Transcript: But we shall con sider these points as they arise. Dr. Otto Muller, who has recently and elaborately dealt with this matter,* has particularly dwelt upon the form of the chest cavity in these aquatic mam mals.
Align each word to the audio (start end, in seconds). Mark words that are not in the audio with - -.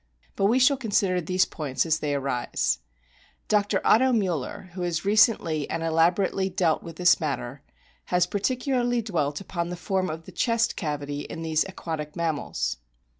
But 0.35 0.45
we 0.45 0.57
shall 0.57 0.77
con 0.77 0.89
sider 0.89 1.21
these 1.21 1.45
points 1.45 1.85
as 1.85 1.99
they 1.99 2.15
arise. 2.15 2.79
Dr. 3.47 3.81
Otto 3.85 4.11
Muller, 4.11 4.71
who 4.73 4.81
has 4.81 5.05
recently 5.05 5.69
and 5.69 5.83
elaborately 5.83 6.49
dealt 6.49 6.81
with 6.81 6.95
this 6.95 7.19
matter,* 7.19 7.61
has 8.05 8.25
particularly 8.25 9.03
dwelt 9.03 9.39
upon 9.39 9.69
the 9.69 9.75
form 9.75 10.09
of 10.09 10.25
the 10.25 10.31
chest 10.31 10.75
cavity 10.75 11.19
in 11.19 11.43
these 11.43 11.65
aquatic 11.65 12.15
mam 12.15 12.37
mals. 12.37 12.77